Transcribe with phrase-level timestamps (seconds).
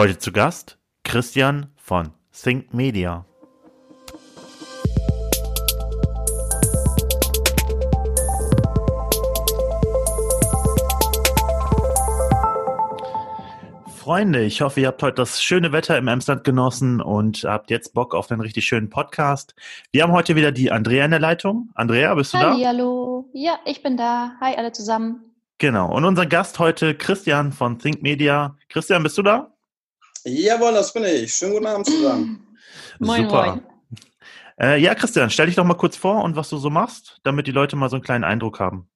[0.00, 3.26] Heute zu Gast Christian von Think Media.
[13.94, 17.92] Freunde, ich hoffe, ihr habt heute das schöne Wetter im Emsland genossen und habt jetzt
[17.92, 19.54] Bock auf einen richtig schönen Podcast.
[19.92, 21.68] Wir haben heute wieder die Andrea in der Leitung.
[21.74, 22.68] Andrea, bist du Halli, da?
[22.68, 23.28] Hallo.
[23.34, 24.32] Ja, ich bin da.
[24.40, 25.34] Hi alle zusammen.
[25.58, 25.94] Genau.
[25.94, 28.56] Und unser Gast heute, Christian von Think Media.
[28.70, 29.52] Christian, bist du da?
[30.24, 31.32] Jawohl, das bin ich.
[31.32, 32.56] Schönen guten Abend zusammen.
[32.98, 33.46] moin, Super.
[33.46, 33.62] moin.
[34.60, 37.46] Äh, ja, Christian, stell dich doch mal kurz vor und was du so machst, damit
[37.46, 38.90] die Leute mal so einen kleinen Eindruck haben.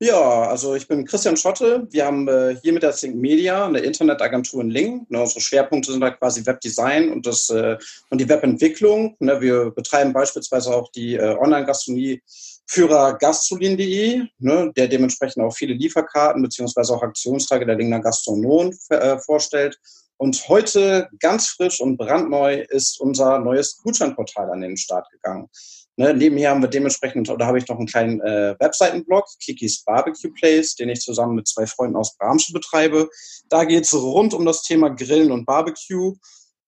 [0.00, 1.86] Ja, also ich bin Christian Schotte.
[1.92, 5.06] Wir haben äh, hier mit der Think Media eine Internetagentur in Lingen.
[5.08, 7.78] Ne, unsere Schwerpunkte sind da quasi Webdesign und, das, äh,
[8.10, 9.14] und die Webentwicklung.
[9.20, 12.20] Ne, wir betreiben beispielsweise auch die äh, Online-Gastronomie
[12.66, 19.18] Führer gastrolin.de, ne, der dementsprechend auch viele Lieferkarten beziehungsweise auch Aktionstage der Lingener Gastronomen äh,
[19.18, 19.78] vorstellt.
[20.22, 25.48] Und heute ganz frisch und brandneu ist unser neues Gutscheinportal an den Start gegangen.
[25.96, 30.30] Ne, nebenher haben wir dementsprechend, oder habe ich noch einen kleinen äh, Webseitenblog, Kikis Barbecue
[30.30, 33.10] Place, den ich zusammen mit zwei Freunden aus Bramsche betreibe.
[33.48, 36.14] Da geht es rund um das Thema Grillen und Barbecue.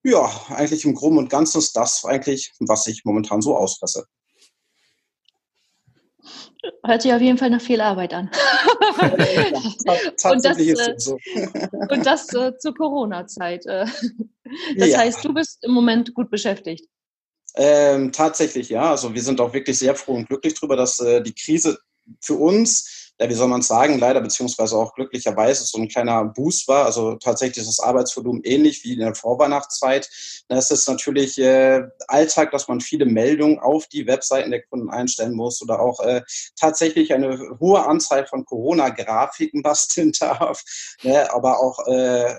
[0.03, 4.05] Ja, eigentlich im Groben und Ganzen ist das eigentlich, was ich momentan so ausfresse.
[6.85, 8.31] Hört sich auf jeden Fall nach viel Arbeit an.
[9.01, 11.19] ja, und das, äh, so.
[11.91, 13.67] und das äh, zur Corona-Zeit.
[13.67, 13.87] Äh.
[14.77, 14.99] Das ja.
[14.99, 16.87] heißt, du bist im Moment gut beschäftigt.
[17.57, 18.91] Ähm, tatsächlich, ja.
[18.91, 21.79] Also wir sind auch wirklich sehr froh und glücklich darüber, dass äh, die Krise
[22.21, 26.25] für uns, ja, wie soll man es sagen, leider beziehungsweise auch glücklicherweise so ein kleiner
[26.25, 26.85] Boost war.
[26.85, 30.11] Also tatsächlich ist das Arbeitsvolumen ähnlich wie in der Vorweihnachtszeit.
[30.49, 35.35] Das ist natürlich äh, Alltag, dass man viele Meldungen auf die Webseiten der Kunden einstellen
[35.35, 36.23] muss oder auch äh,
[36.59, 40.65] tatsächlich eine hohe Anzahl von Corona-Grafiken basteln darf.
[41.03, 41.33] Ne?
[41.33, 42.35] Aber auch äh,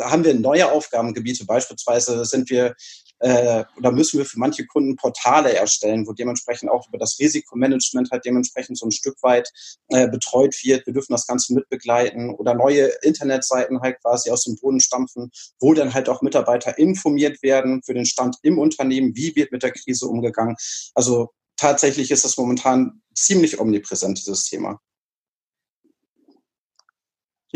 [0.00, 1.46] haben wir neue Aufgabengebiete.
[1.46, 2.74] Beispielsweise sind wir
[3.20, 8.10] äh, oder müssen wir für manche Kunden Portale erstellen, wo dementsprechend auch über das Risikomanagement
[8.10, 9.50] halt dementsprechend so ein Stück weit
[9.88, 10.86] äh, betreut wird.
[10.86, 15.30] Wir dürfen das Ganze mitbegleiten oder neue Internetseiten halt quasi aus dem Boden stampfen,
[15.60, 19.62] wo dann halt auch Mitarbeiter informiert werden für den Stand im Unternehmen, wie wird mit
[19.62, 20.56] der Krise umgegangen.
[20.94, 24.80] Also tatsächlich ist das momentan ziemlich omnipräsent, dieses Thema.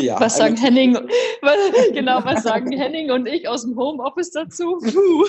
[0.00, 1.56] Ja, was sagen Henning, was,
[1.92, 4.78] genau, was sagen Henning und ich aus dem Homeoffice dazu?
[4.78, 5.24] Puh.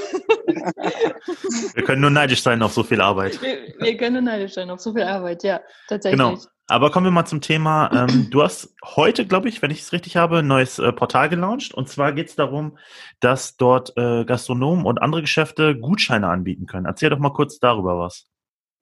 [1.74, 3.42] Wir können nur neidisch sein auf so viel Arbeit.
[3.42, 6.20] Wir, wir, können nur neidisch sein auf so viel Arbeit, ja, tatsächlich.
[6.20, 6.38] Genau.
[6.68, 7.92] Aber kommen wir mal zum Thema.
[7.92, 11.28] Ähm, du hast heute, glaube ich, wenn ich es richtig habe, ein neues äh, Portal
[11.28, 11.74] gelauncht.
[11.74, 12.78] Und zwar geht es darum,
[13.20, 16.86] dass dort äh, Gastronomen und andere Geschäfte Gutscheine anbieten können.
[16.86, 18.31] Erzähl doch mal kurz darüber was.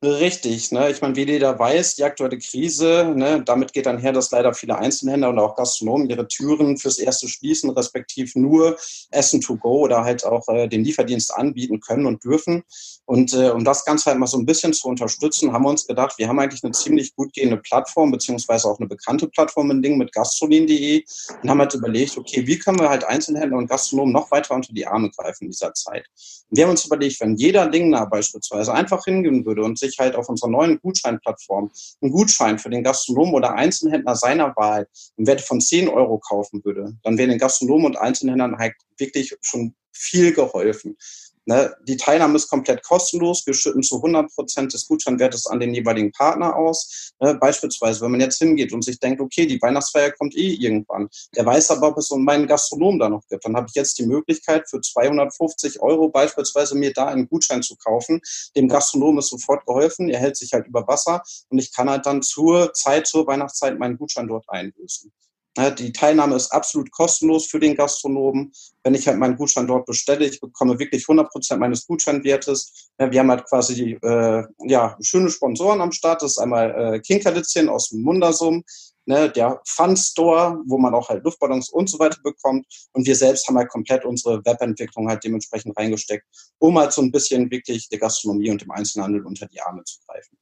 [0.02, 0.90] Richtig, ne?
[0.90, 4.54] Ich meine, wie jeder weiß, die aktuelle Krise, ne, damit geht dann her, dass leider
[4.54, 8.78] viele Einzelhändler und auch Gastronomen ihre Türen fürs erste schließen, respektiv nur
[9.12, 12.64] Essen to go oder halt auch äh, den Lieferdienst anbieten können und dürfen.
[13.08, 15.86] Und äh, um das Ganze halt mal so ein bisschen zu unterstützen, haben wir uns
[15.86, 19.81] gedacht, wir haben eigentlich eine ziemlich gut gehende Plattform, beziehungsweise auch eine bekannte Plattform in
[19.81, 21.04] Ding mit gastrolin.de
[21.44, 24.72] und haben halt überlegt, okay, wie können wir halt Einzelhändler und Gastronomen noch weiter unter
[24.72, 26.06] die Arme greifen in dieser Zeit?
[26.50, 30.00] Und wir haben uns überlegt, wenn jeder Dingner beispielsweise einfach hingehen würde und sich sich
[30.00, 35.27] halt auf unserer neuen Gutscheinplattform einen Gutschein für den Gastronomen oder Einzelhändler seiner Wahl im
[35.27, 39.75] Wert von 10 Euro kaufen würde, dann wäre den Gastronomen und Einzelhändlern halt wirklich schon
[39.91, 40.97] viel geholfen.
[41.45, 43.45] Ne, die Teilnahme ist komplett kostenlos.
[43.45, 47.11] Wir schütten zu 100 Prozent des Gutscheinwertes an den jeweiligen Partner aus.
[47.19, 51.09] Ne, beispielsweise, wenn man jetzt hingeht und sich denkt, okay, die Weihnachtsfeier kommt eh irgendwann.
[51.35, 53.45] Der weiß aber, ob es meinen Gastronom da noch gibt.
[53.45, 57.75] Dann habe ich jetzt die Möglichkeit, für 250 Euro beispielsweise mir da einen Gutschein zu
[57.77, 58.21] kaufen.
[58.56, 60.09] Dem Gastronom ist sofort geholfen.
[60.09, 63.79] Er hält sich halt über Wasser und ich kann halt dann zur Zeit, zur Weihnachtszeit
[63.79, 65.11] meinen Gutschein dort einlösen.
[65.58, 68.52] Die Teilnahme ist absolut kostenlos für den Gastronomen.
[68.84, 72.92] Wenn ich halt meinen Gutschein dort bestelle, ich bekomme wirklich 100 Prozent meines Gutscheinwertes.
[72.98, 76.22] Wir haben halt quasi äh, ja, schöne Sponsoren am Start.
[76.22, 78.64] Das ist einmal äh, Kinkerlitzchen aus dem Mundersum,
[79.06, 82.66] ne, der Fun Store, wo man auch halt Luftballons und so weiter bekommt.
[82.94, 86.25] Und wir selbst haben halt komplett unsere Webentwicklung halt dementsprechend reingesteckt,
[86.60, 90.00] um halt so ein bisschen wirklich der Gastronomie und dem Einzelhandel unter die Arme zu
[90.07, 90.38] greifen.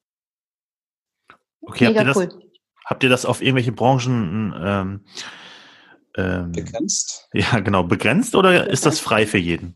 [1.62, 2.47] Okay, Mega habt ihr das, cool.
[2.88, 5.02] Habt ihr das auf irgendwelche Branchen ähm,
[6.16, 7.28] ähm, begrenzt?
[7.34, 9.76] Ja, genau, begrenzt oder ist das frei für jeden?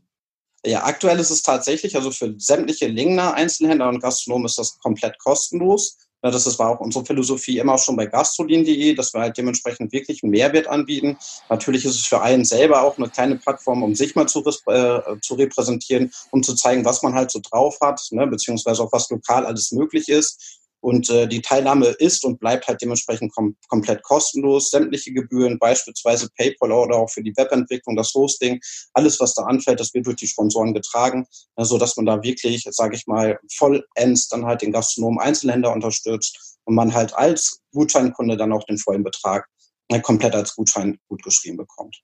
[0.65, 5.19] Ja, aktuell ist es tatsächlich, also für sämtliche Lingner, Einzelhändler und Gastronomen ist das komplett
[5.19, 5.97] kostenlos.
[6.23, 10.23] Ja, das war auch unsere Philosophie immer schon bei gastrolin.de, dass wir halt dementsprechend wirklich
[10.23, 11.17] einen Mehrwert anbieten.
[11.49, 15.19] Natürlich ist es für einen selber auch eine kleine Plattform, um sich mal zu, äh,
[15.21, 19.09] zu repräsentieren, um zu zeigen, was man halt so drauf hat, ne, beziehungsweise auch was
[19.09, 20.60] lokal alles möglich ist.
[20.81, 24.71] Und äh, die Teilnahme ist und bleibt halt dementsprechend kom komplett kostenlos.
[24.71, 28.59] Sämtliche Gebühren, beispielsweise PayPal oder auch für die Webentwicklung, das Hosting,
[28.93, 32.21] alles, was da anfällt, das wird durch die Sponsoren getragen, so also, dass man da
[32.23, 37.61] wirklich, sage ich mal, vollends dann halt den Gastronomen Einzelhändler unterstützt und man halt als
[37.71, 39.47] Gutscheinkunde dann auch den vollen Betrag
[39.89, 42.01] äh, komplett als Gutschein gut geschrieben bekommt.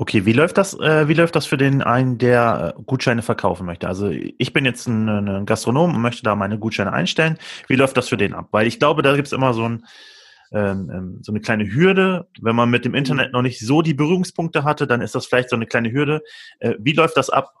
[0.00, 3.66] Okay, wie läuft das, äh, wie läuft das für den einen, der äh, Gutscheine verkaufen
[3.66, 3.86] möchte?
[3.86, 7.36] Also ich bin jetzt ein, ein Gastronom und möchte da meine Gutscheine einstellen.
[7.68, 8.48] Wie läuft das für den ab?
[8.50, 9.84] Weil ich glaube, da gibt's immer so, ein,
[10.52, 12.28] ähm, ähm, so eine kleine Hürde.
[12.40, 15.50] Wenn man mit dem Internet noch nicht so die Berührungspunkte hatte, dann ist das vielleicht
[15.50, 16.22] so eine kleine Hürde.
[16.60, 17.52] Äh, wie läuft das ab?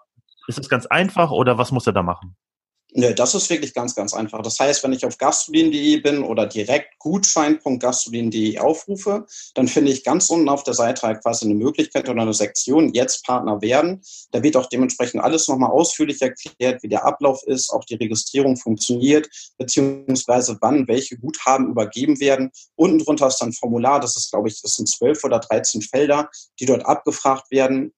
[0.48, 2.36] Ist das ganz einfach oder was muss er da machen?
[2.92, 4.42] Nö, das ist wirklich ganz, ganz einfach.
[4.42, 10.28] Das heißt, wenn ich auf gastrodin.de bin oder direkt gutschein.gastrodin.de aufrufe, dann finde ich ganz
[10.28, 14.02] unten auf der Seite halt quasi eine Möglichkeit oder eine Sektion, jetzt Partner werden.
[14.32, 18.56] Da wird auch dementsprechend alles nochmal ausführlich erklärt, wie der Ablauf ist, auch die Registrierung
[18.56, 22.50] funktioniert, beziehungsweise wann welche Guthaben übergeben werden.
[22.74, 25.82] Unten drunter ist dann ein Formular, das ist, glaube ich, das sind zwölf oder dreizehn
[25.82, 26.28] Felder,
[26.58, 27.92] die dort abgefragt werden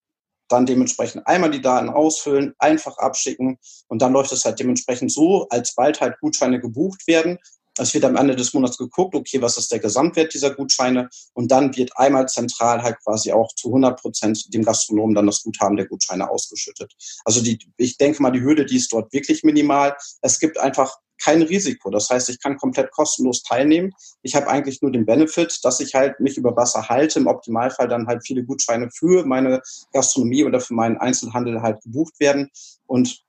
[0.53, 3.59] dann dementsprechend einmal die Daten ausfüllen, einfach abschicken
[3.89, 7.39] und dann läuft es halt dementsprechend so, als bald halt Gutscheine gebucht werden.
[7.79, 11.51] Es wird am Ende des Monats geguckt, okay, was ist der Gesamtwert dieser Gutscheine und
[11.51, 15.77] dann wird einmal zentral halt quasi auch zu 100 Prozent dem Gastronomen dann das Guthaben
[15.77, 16.93] der Gutscheine ausgeschüttet.
[17.25, 19.97] Also die, ich denke mal, die Hürde, die ist dort wirklich minimal.
[20.21, 21.91] Es gibt einfach kein Risiko.
[21.91, 23.93] Das heißt, ich kann komplett kostenlos teilnehmen.
[24.23, 27.89] Ich habe eigentlich nur den Benefit, dass ich halt mich über Wasser halte, im Optimalfall
[27.89, 32.51] dann halt viele Gutscheine für meine Gastronomie oder für meinen Einzelhandel halt gebucht werden.
[32.87, 33.23] Und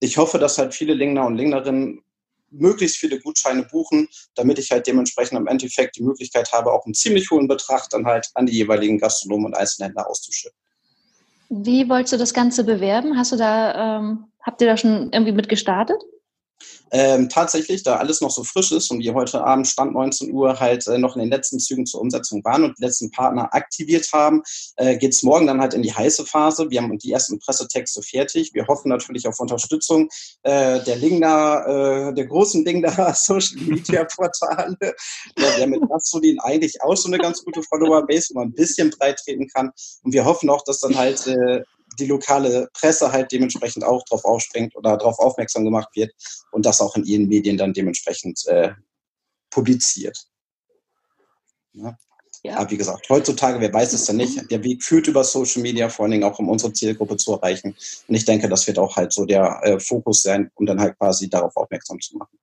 [0.00, 2.02] ich hoffe, dass halt viele Lingner und Lingnerinnen
[2.50, 6.94] möglichst viele Gutscheine buchen, damit ich halt dementsprechend im Endeffekt die Möglichkeit habe, auch einen
[6.94, 10.58] ziemlich hohen Betrag dann halt an die jeweiligen Gastronomen und Einzelhändler auszuschütten.
[11.48, 13.16] Wie wolltest du das Ganze bewerben?
[13.16, 16.00] Hast du da, ähm, habt ihr da schon irgendwie mit gestartet?
[16.92, 20.58] Ähm, tatsächlich, da alles noch so frisch ist und wir heute Abend Stand 19 Uhr
[20.58, 24.08] halt äh, noch in den letzten Zügen zur Umsetzung waren und die letzten Partner aktiviert
[24.12, 24.42] haben,
[24.76, 26.70] äh, geht es morgen dann halt in die heiße Phase.
[26.70, 28.50] Wir haben die ersten Pressetexte fertig.
[28.54, 30.08] Wir hoffen natürlich auf Unterstützung
[30.42, 34.76] äh, der Lingner, äh, der großen Lingner Social Media Portale.
[34.80, 34.94] ja,
[35.36, 38.90] wir haben mit Gastrodin eigentlich auch so eine ganz gute Follower-Base, wo man ein bisschen
[38.90, 39.70] breit treten kann.
[40.02, 41.62] Und wir hoffen auch, dass dann halt äh,
[42.00, 46.12] die lokale Presse halt dementsprechend auch darauf aufspringt oder darauf aufmerksam gemacht wird
[46.52, 48.72] und das auch in ihren Medien dann dementsprechend äh,
[49.50, 50.26] publiziert.
[51.72, 51.96] Ja.
[52.42, 52.56] Ja.
[52.56, 55.90] Aber wie gesagt, heutzutage, wer weiß es denn nicht, der Weg führt über Social Media,
[55.90, 57.76] vor allen Dingen auch um unsere Zielgruppe zu erreichen.
[58.08, 60.96] Und ich denke, das wird auch halt so der äh, Fokus sein, um dann halt
[60.96, 62.38] quasi darauf aufmerksam zu machen.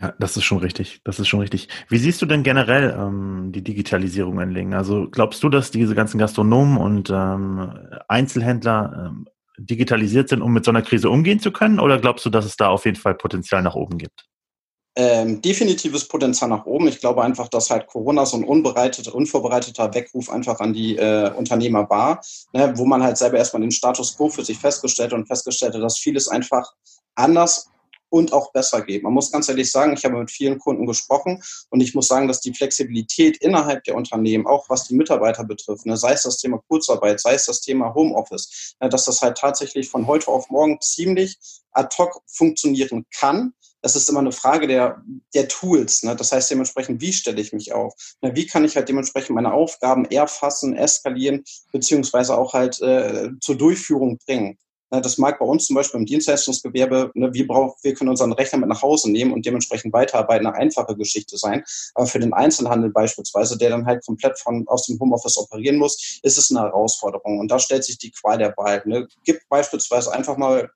[0.00, 1.00] Ja, das ist schon richtig.
[1.04, 1.68] Das ist schon richtig.
[1.88, 4.74] Wie siehst du denn generell ähm, die Digitalisierung in Lingen?
[4.74, 7.72] Also glaubst du, dass diese ganzen Gastronomen und ähm,
[8.06, 9.26] Einzelhändler ähm,
[9.58, 11.80] digitalisiert sind, um mit so einer Krise umgehen zu können?
[11.80, 14.24] Oder glaubst du, dass es da auf jeden Fall Potenzial nach oben gibt?
[14.94, 16.88] Ähm, definitives Potenzial nach oben.
[16.88, 21.30] Ich glaube einfach, dass halt Corona so ein unbereiteter, unvorbereiteter Weckruf einfach an die äh,
[21.36, 22.20] Unternehmer war,
[22.52, 25.82] ne, wo man halt selber erstmal den Status quo für sich festgestellt und festgestellt hat,
[25.82, 26.72] dass vieles einfach
[27.14, 27.68] anders
[28.10, 29.02] und auch besser geht.
[29.02, 32.28] Man muss ganz ehrlich sagen, ich habe mit vielen Kunden gesprochen und ich muss sagen,
[32.28, 36.38] dass die Flexibilität innerhalb der Unternehmen, auch was die Mitarbeiter betrifft, ne, sei es das
[36.38, 40.50] Thema Kurzarbeit, sei es das Thema Homeoffice, ne, dass das halt tatsächlich von heute auf
[40.50, 41.38] morgen ziemlich
[41.72, 43.52] ad hoc funktionieren kann.
[43.80, 45.02] Das ist immer eine Frage der,
[45.34, 46.02] der Tools.
[46.02, 46.16] Ne?
[46.16, 47.94] Das heißt dementsprechend, wie stelle ich mich auf?
[48.20, 48.34] Ne?
[48.34, 54.18] Wie kann ich halt dementsprechend meine Aufgaben erfassen, eskalieren, beziehungsweise auch halt äh, zur Durchführung
[54.26, 54.58] bringen?
[54.90, 58.32] Ne, das mag bei uns zum Beispiel im Dienstleistungsgewerbe, ne, wir, brauchen, wir können unseren
[58.32, 61.62] Rechner mit nach Hause nehmen und dementsprechend weiterarbeiten, eine einfache Geschichte sein.
[61.94, 66.20] Aber für den Einzelhandel beispielsweise, der dann halt komplett von, aus dem Homeoffice operieren muss,
[66.22, 67.38] ist es eine Herausforderung.
[67.38, 68.82] Und da stellt sich die Qual der Wahl.
[68.86, 69.06] Ne.
[69.24, 70.70] Gibt beispielsweise einfach mal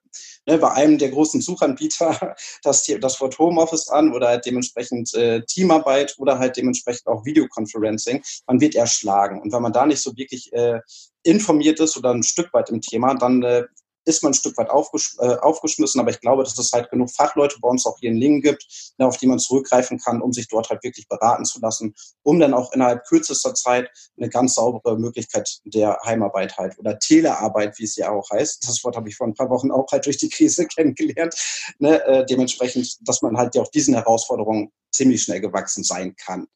[0.47, 5.43] ne, bei einem der großen Suchanbieter das, das Wort Homeoffice an oder halt dementsprechend äh,
[5.47, 8.23] Teamarbeit oder halt dementsprechend auch Videoconferencing.
[8.47, 9.41] Man wird erschlagen.
[9.41, 10.81] Und wenn man da nicht so wirklich äh,
[11.23, 13.65] informiert ist oder ein Stück weit im Thema, dann äh,
[14.05, 17.11] ist man ein Stück weit aufgesch äh, aufgeschmissen, aber ich glaube, dass es halt genug
[17.11, 18.67] Fachleute bei uns auch hier in Lingen gibt,
[18.99, 22.41] ne, auf die man zurückgreifen kann, um sich dort halt wirklich beraten zu lassen, um
[22.41, 27.85] dann auch innerhalb kürzester Zeit eine ganz saubere Möglichkeit der Heimarbeit halt oder Telearbeit, wie
[27.85, 28.67] es ja auch heißt.
[28.69, 31.35] Das Wort habe ich vor ein paar Wochen auch halt durch die Krise kennengelernt.
[31.79, 36.47] Ne, äh, dementsprechend, dass man halt ja auch diesen Herausforderungen ziemlich schnell gewachsen sein kann.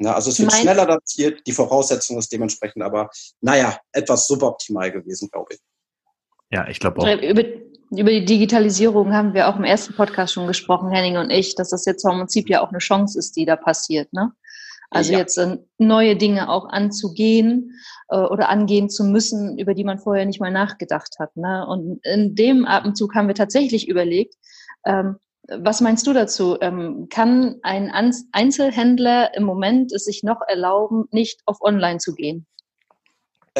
[0.00, 4.92] Ja, also es wird mein schneller datiert, die Voraussetzung ist dementsprechend aber, naja, etwas suboptimal
[4.92, 5.60] gewesen, glaube ich.
[6.50, 7.22] Ja, ich glaube auch.
[7.22, 7.44] Über,
[7.90, 11.70] über die Digitalisierung haben wir auch im ersten Podcast schon gesprochen, Henning und ich, dass
[11.70, 14.12] das jetzt vom Prinzip ja auch eine Chance ist, die da passiert.
[14.12, 14.32] Ne?
[14.90, 15.18] Also ja.
[15.18, 17.72] jetzt äh, neue Dinge auch anzugehen
[18.08, 21.36] äh, oder angehen zu müssen, über die man vorher nicht mal nachgedacht hat.
[21.36, 21.66] Ne?
[21.66, 24.34] Und in dem Atemzug haben wir tatsächlich überlegt,
[24.86, 25.16] ähm,
[25.50, 26.58] was meinst du dazu?
[26.60, 27.90] Ähm, kann ein
[28.32, 32.46] Einzelhändler im Moment es sich noch erlauben, nicht auf Online zu gehen?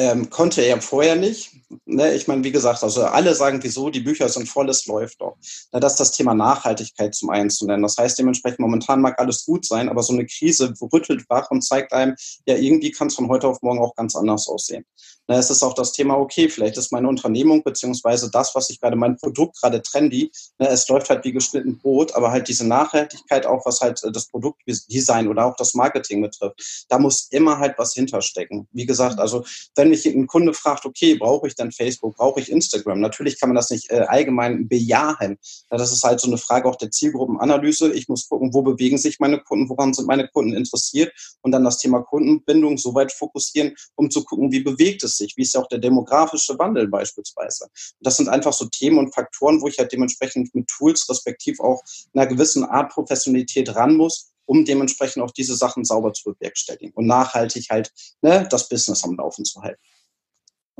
[0.00, 1.56] Ähm, konnte er vorher nicht.
[1.84, 2.14] Ne?
[2.14, 5.36] Ich meine, wie gesagt, also alle sagen, wieso, die Bücher sind voll, es läuft doch.
[5.72, 7.82] Na, das ist das Thema Nachhaltigkeit zum einen zu nennen.
[7.82, 11.62] Das heißt dementsprechend, momentan mag alles gut sein, aber so eine Krise rüttelt wach und
[11.62, 12.14] zeigt einem,
[12.46, 14.84] ja, irgendwie kann es von heute auf morgen auch ganz anders aussehen.
[15.26, 18.80] Na, es ist auch das Thema, okay, vielleicht ist meine Unternehmung beziehungsweise das, was ich
[18.80, 22.66] gerade, mein Produkt gerade trendy, ne, es läuft halt wie geschnitten Brot, aber halt diese
[22.66, 27.58] Nachhaltigkeit auch, was halt äh, das Produktdesign oder auch das Marketing betrifft, da muss immer
[27.58, 28.68] halt was hinterstecken.
[28.72, 29.44] Wie gesagt, also
[29.76, 33.00] wenn wenn mich ein Kunde fragt, okay, brauche ich dann Facebook, brauche ich Instagram?
[33.00, 35.38] Natürlich kann man das nicht äh, allgemein bejahen.
[35.70, 37.92] Ja, das ist halt so eine Frage auch der Zielgruppenanalyse.
[37.92, 41.64] Ich muss gucken, wo bewegen sich meine Kunden, woran sind meine Kunden interessiert und dann
[41.64, 45.54] das Thema Kundenbindung so weit fokussieren, um zu gucken, wie bewegt es sich, wie ist
[45.54, 47.64] ja auch der demografische Wandel beispielsweise.
[47.64, 51.60] Und das sind einfach so Themen und Faktoren, wo ich halt dementsprechend mit Tools respektiv
[51.60, 51.82] auch
[52.14, 57.06] einer gewissen Art Professionalität ran muss, um dementsprechend auch diese Sachen sauber zu bewerkstelligen und
[57.06, 59.80] nachhaltig halt ne, das Business am Laufen zu halten.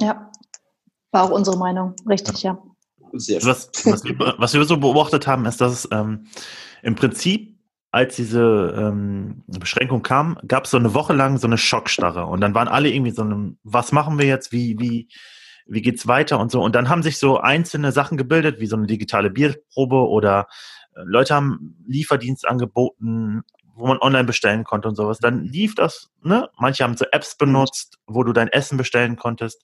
[0.01, 0.33] Ja,
[1.13, 2.59] war auch unsere Meinung, richtig, ja.
[3.13, 3.51] Sehr schön.
[3.51, 6.27] Was, was, wir, was wir so beobachtet haben, ist, dass es ähm,
[6.83, 7.59] im Prinzip,
[7.91, 12.27] als diese ähm, Beschränkung kam, gab es so eine Woche lang so eine Schockstarre.
[12.27, 15.09] Und dann waren alle irgendwie so, einem, was machen wir jetzt, wie, wie,
[15.67, 16.63] wie geht's weiter und so.
[16.63, 20.49] Und dann haben sich so einzelne Sachen gebildet, wie so eine digitale Bierprobe oder
[20.95, 23.43] äh, Leute haben Lieferdienst angeboten,
[23.79, 25.19] wo man online bestellen konnte und sowas.
[25.19, 26.51] Dann lief das, ne?
[26.59, 29.63] Manche haben so Apps benutzt, wo du dein Essen bestellen konntest.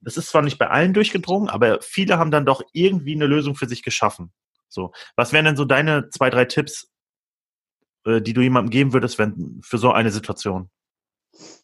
[0.00, 3.54] Das ist zwar nicht bei allen durchgedrungen, aber viele haben dann doch irgendwie eine Lösung
[3.54, 4.32] für sich geschaffen.
[4.68, 6.90] So, was wären denn so deine zwei, drei Tipps,
[8.04, 10.70] äh, die du jemandem geben würdest, wenn für so eine Situation?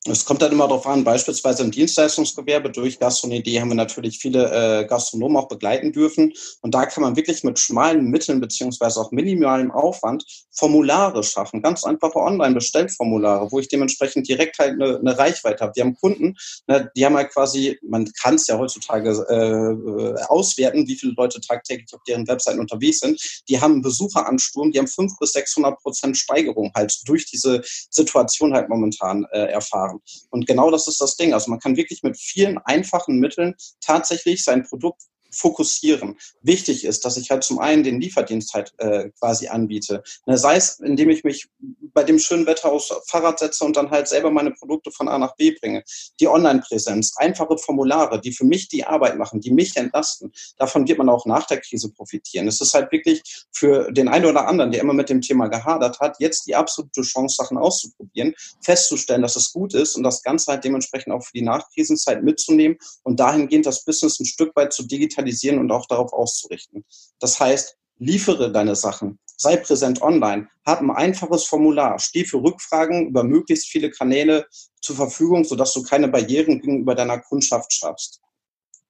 [0.07, 4.83] Es kommt dann immer darauf an, beispielsweise im Dienstleistungsgewerbe durch Gastronomie haben wir natürlich viele
[4.83, 6.35] äh, Gastronomen auch begleiten dürfen.
[6.61, 11.63] Und da kann man wirklich mit schmalen Mitteln beziehungsweise auch minimalem Aufwand Formulare schaffen.
[11.63, 15.73] Ganz einfache Online-Bestellformulare, wo ich dementsprechend direkt halt eine, eine Reichweite habe.
[15.75, 20.87] Wir haben Kunden, ne, die haben halt quasi, man kann es ja heutzutage äh, auswerten,
[20.87, 23.19] wie viele Leute tagtäglich auf deren Webseiten unterwegs sind.
[23.49, 28.53] Die haben einen Besucheransturm, die haben 500 bis 600 Prozent Steigerung halt durch diese Situation
[28.53, 29.94] halt momentan äh, erfahren.
[30.31, 31.33] Und genau das ist das Ding.
[31.35, 35.03] Also man kann wirklich mit vielen einfachen Mitteln tatsächlich sein Produkt
[35.35, 36.17] fokussieren.
[36.43, 40.03] Wichtig ist, dass ich halt zum einen den Lieferdienst halt äh, quasi anbiete.
[40.27, 41.49] Ne, sei es, indem ich mich
[41.93, 45.19] bei dem schönen Wetter aufs Fahrrad setze und dann halt selber meine Produkte von A
[45.19, 45.85] nach B bringe.
[46.21, 50.33] Die Online-Präsenz, einfache Formulare, die für mich die Arbeit machen, die mich entlasten.
[50.57, 52.49] Davon wird man auch nach der Krise profitieren.
[52.49, 53.23] Es ist halt wirklich
[53.53, 57.03] für den einen oder anderen, der immer mit dem Thema gehadert hat, jetzt die absolute
[57.03, 61.33] Chance, Sachen auszuprobieren, festzustellen, dass es gut ist und das Ganze halt dementsprechend auch für
[61.33, 65.87] die Nachkrisenzeit mitzunehmen und dahingehend das Business ein Stück weit zu digitalisieren digitalisieren und auch
[65.87, 66.85] darauf auszurichten.
[67.19, 73.09] Das heißt, liefere deine Sachen, sei präsent online, hab ein einfaches Formular, steh für Rückfragen
[73.09, 74.47] über möglichst viele Kanäle
[74.81, 78.21] zur Verfügung, sodass du keine Barrieren gegenüber deiner Kundschaft schaffst.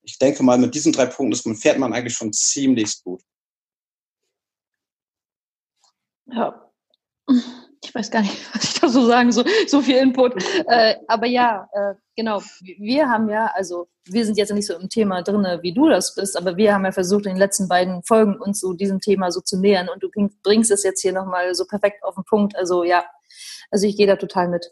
[0.03, 3.23] Ich denke mal, mit diesen drei Punkten fährt man eigentlich schon ziemlich gut.
[6.27, 6.61] Ja
[7.95, 10.35] ich weiß gar nicht, was ich da so sagen soll, so viel Input.
[10.67, 14.89] Äh, aber ja, äh, genau, wir haben ja, also wir sind jetzt nicht so im
[14.89, 18.03] Thema drin, wie du das bist, aber wir haben ja versucht, in den letzten beiden
[18.03, 20.09] Folgen uns so diesem Thema so zu nähern und du
[20.43, 22.57] bringst es jetzt hier nochmal so perfekt auf den Punkt.
[22.57, 23.05] Also ja,
[23.71, 24.71] also ich gehe da total mit.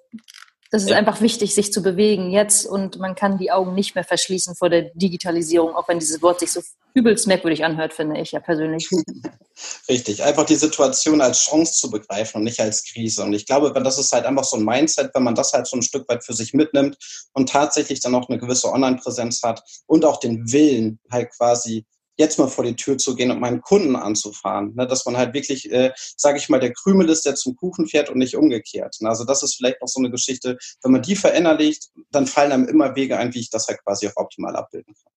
[0.72, 0.96] Das ist ja.
[0.96, 4.70] einfach wichtig, sich zu bewegen jetzt und man kann die Augen nicht mehr verschließen vor
[4.70, 6.62] der Digitalisierung, auch wenn dieses Wort sich so
[6.94, 8.88] übelst merkwürdig anhört, finde ich ja persönlich.
[9.88, 13.22] Richtig, einfach die Situation als Chance zu begreifen und nicht als Krise.
[13.22, 15.76] Und ich glaube, das ist halt einfach so ein Mindset, wenn man das halt so
[15.76, 16.96] ein Stück weit für sich mitnimmt
[17.34, 21.84] und tatsächlich dann auch eine gewisse Online-Präsenz hat und auch den Willen halt quasi
[22.16, 24.74] jetzt mal vor die Tür zu gehen und meinen Kunden anzufahren.
[24.74, 24.86] Ne?
[24.86, 28.10] Dass man halt wirklich, äh, sage ich mal, der Krümel ist, der zum Kuchen fährt
[28.10, 28.96] und nicht umgekehrt.
[29.00, 29.08] Ne?
[29.08, 32.68] Also das ist vielleicht noch so eine Geschichte, wenn man die verinnerlicht, dann fallen einem
[32.68, 35.12] immer Wege ein, wie ich das halt quasi auch optimal abbilden kann.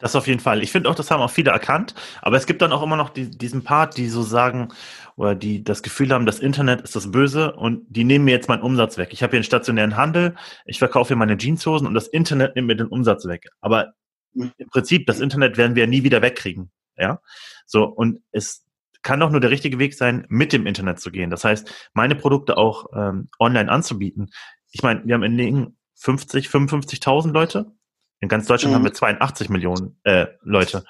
[0.00, 0.62] Das auf jeden Fall.
[0.62, 1.94] Ich finde auch, das haben auch viele erkannt.
[2.22, 4.68] Aber es gibt dann auch immer noch die, diesen Part, die so sagen
[5.16, 8.48] oder die das Gefühl haben, das Internet ist das Böse und die nehmen mir jetzt
[8.48, 9.08] meinen Umsatz weg.
[9.10, 10.36] Ich habe hier einen stationären Handel,
[10.66, 13.48] ich verkaufe hier meine Jeanshosen und das Internet nimmt mir den Umsatz weg.
[13.60, 13.92] Aber
[14.38, 16.70] im Prinzip, das Internet werden wir nie wieder wegkriegen.
[16.96, 17.20] Ja,
[17.66, 18.64] so und es
[19.02, 21.30] kann doch nur der richtige Weg sein, mit dem Internet zu gehen.
[21.30, 24.30] Das heißt, meine Produkte auch ähm, online anzubieten.
[24.72, 27.72] Ich meine, wir haben in Lingen 50, 55.000 Leute.
[28.20, 28.76] In ganz Deutschland mhm.
[28.76, 30.84] haben wir 82 Millionen äh, Leute.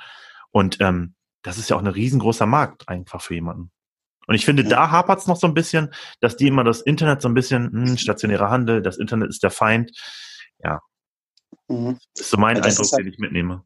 [0.51, 3.71] Und ähm, das ist ja auch ein riesengroßer Markt einfach für jemanden.
[4.27, 4.69] Und ich finde, ja.
[4.69, 7.71] da hapert es noch so ein bisschen, dass die immer das Internet so ein bisschen,
[7.73, 9.93] hm, stationärer Handel, das Internet ist der Feind.
[10.63, 10.81] Ja,
[11.69, 11.99] Mhm.
[12.15, 13.65] Das ist so mein ja, Eindruck, halt, den ich mitnehme.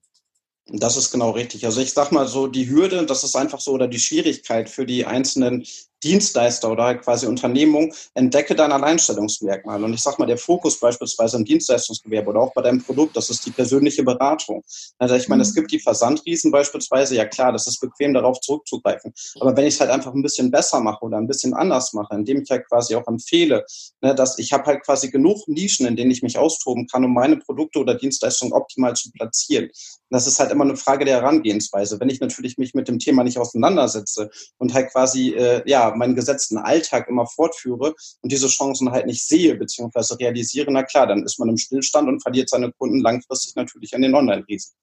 [0.67, 1.65] Das ist genau richtig.
[1.65, 4.87] Also ich sag mal so, die Hürde, das ist einfach so, oder die Schwierigkeit für
[4.87, 5.67] die einzelnen
[6.03, 9.83] Dienstleister oder halt quasi Unternehmung, entdecke dein Alleinstellungsmerkmal.
[9.83, 13.31] Und ich sag mal, der Fokus beispielsweise im Dienstleistungsgewerbe oder auch bei deinem Produkt, das
[13.31, 14.63] ist die persönliche Beratung.
[14.99, 15.55] Also ich meine, es mhm.
[15.57, 19.13] gibt die Versandriesen beispielsweise, ja klar, das ist bequem, darauf zurückzugreifen.
[19.41, 22.15] Aber wenn ich es halt einfach ein bisschen besser mache oder ein bisschen anders mache,
[22.15, 23.65] indem ich halt quasi auch empfehle,
[24.01, 27.15] ne, dass ich habe halt quasi genug Nischen, in denen ich mich austoben kann, um
[27.15, 29.71] meine Produkte oder Dienstleistungen optimal zu platzieren.
[30.11, 31.99] Das ist halt immer eine Frage der Herangehensweise.
[31.99, 36.15] Wenn ich natürlich mich mit dem Thema nicht auseinandersetze und halt quasi äh, ja meinen
[36.15, 40.15] gesetzten Alltag immer fortführe und diese Chancen halt nicht sehe bzw.
[40.15, 44.03] realisiere, na klar, dann ist man im Stillstand und verliert seine Kunden langfristig natürlich an
[44.03, 44.75] den Online-Riesen.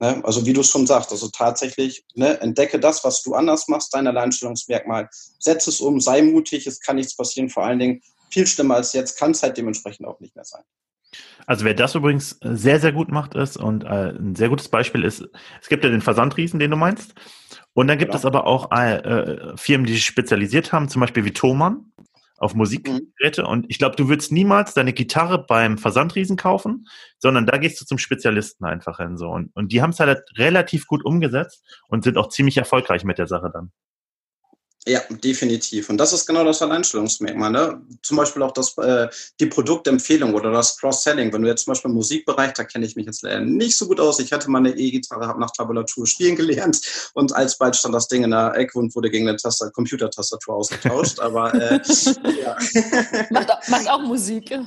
[0.00, 0.20] Ne?
[0.24, 3.92] Also wie du es schon sagst, also tatsächlich ne, entdecke das, was du anders machst,
[3.94, 8.00] dein Alleinstellungsmerkmal, setze es um, sei mutig, es kann nichts passieren, vor allen Dingen
[8.30, 10.62] viel schlimmer als jetzt, kann es halt dementsprechend auch nicht mehr sein.
[11.46, 15.04] Also wer das übrigens sehr, sehr gut macht ist und äh, ein sehr gutes Beispiel
[15.04, 15.24] ist,
[15.60, 17.14] es gibt ja den Versandriesen, den du meinst.
[17.78, 18.18] Und dann gibt genau.
[18.18, 21.92] es aber auch äh, äh, Firmen, die sich spezialisiert haben, zum Beispiel wie Thomann
[22.36, 23.42] auf Musikgeräte.
[23.42, 23.48] Mhm.
[23.48, 26.88] Und ich glaube, du würdest niemals deine Gitarre beim Versandriesen kaufen,
[27.20, 29.16] sondern da gehst du zum Spezialisten einfach hin.
[29.16, 29.28] So.
[29.28, 33.16] Und, und die haben es halt relativ gut umgesetzt und sind auch ziemlich erfolgreich mit
[33.16, 33.70] der Sache dann.
[34.88, 35.90] Ja, definitiv.
[35.90, 37.50] Und das ist genau das Alleinstellungsmerkmal.
[37.50, 37.82] Ne?
[38.02, 39.06] Zum Beispiel auch das, äh,
[39.38, 41.30] die Produktempfehlung oder das Cross-Selling.
[41.30, 43.86] Wenn du jetzt zum Beispiel im Musikbereich, da kenne ich mich jetzt leider nicht so
[43.86, 44.18] gut aus.
[44.18, 46.80] Ich hatte mal eine E-Gitarre, habe nach Tabulatur spielen gelernt
[47.12, 51.20] und alsbald stand das Ding in der Ecke und wurde gegen eine Taster Computertastatur ausgetauscht.
[51.20, 51.80] Aber äh,
[52.42, 52.56] ja.
[53.28, 54.58] macht, macht auch Musik.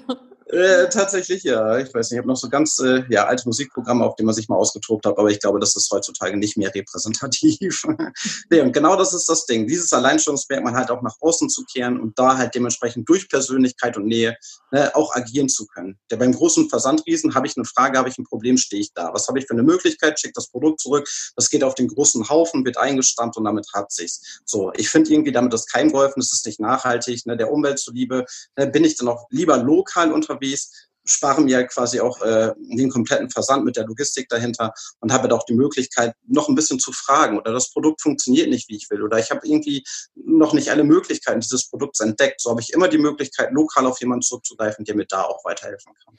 [0.52, 1.78] Äh, tatsächlich ja.
[1.78, 4.36] Ich weiß nicht, ich habe noch so ganz äh, ja, alte Musikprogramme, auf denen man
[4.36, 7.84] sich mal ausgetobt hat, aber ich glaube, das ist heutzutage nicht mehr repräsentativ.
[8.50, 9.66] nee, und genau das ist das Ding.
[9.66, 14.08] Dieses Alleinstellungsmerkmal halt auch nach außen zu kehren und da halt dementsprechend durch Persönlichkeit und
[14.08, 14.36] Nähe
[14.72, 15.98] ne, auch agieren zu können.
[16.10, 19.14] Der beim großen Versandriesen habe ich eine Frage, habe ich ein Problem, stehe ich da.
[19.14, 20.20] Was habe ich für eine Möglichkeit?
[20.20, 23.90] Schickt das Produkt zurück, das geht auf den großen Haufen, wird eingestammt und damit hat
[23.94, 24.42] sich's.
[24.44, 27.80] So, ich finde irgendwie, damit ist kein geholfen, das ist nicht nachhaltig, ne, der Umwelt
[27.80, 28.26] zuliebe,
[28.58, 32.90] ne, bin ich dann auch lieber lokal unterwegs unterwegs, spare mir quasi auch äh, den
[32.92, 36.92] kompletten Versand mit der Logistik dahinter und habe auch die Möglichkeit, noch ein bisschen zu
[36.92, 40.70] fragen oder das Produkt funktioniert nicht, wie ich will oder ich habe irgendwie noch nicht
[40.70, 42.40] alle Möglichkeiten dieses Produkts entdeckt.
[42.40, 45.92] So habe ich immer die Möglichkeit, lokal auf jemanden zurückzugreifen, der mir da auch weiterhelfen
[46.06, 46.16] kann.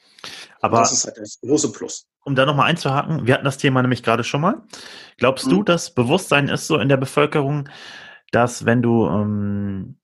[0.59, 2.05] Aber das ist halt das große Plus.
[2.25, 4.63] Um da nochmal einzuhaken, wir hatten das Thema nämlich gerade schon mal.
[5.17, 5.51] Glaubst mhm.
[5.51, 7.69] du, dass Bewusstsein ist so in der Bevölkerung,
[8.31, 9.97] dass wenn du ähm,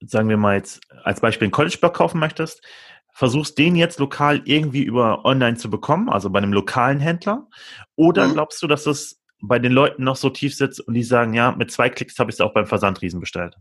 [0.00, 2.64] sagen wir mal jetzt als Beispiel einen College-Block kaufen möchtest,
[3.12, 7.48] versuchst den jetzt lokal irgendwie über online zu bekommen, also bei einem lokalen Händler?
[7.96, 8.34] Oder mhm.
[8.34, 11.52] glaubst du, dass das bei den Leuten noch so tief sitzt und die sagen, ja,
[11.52, 13.56] mit zwei Klicks habe ich es auch beim Versandriesen bestellt?